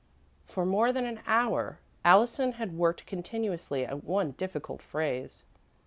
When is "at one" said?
3.85-4.31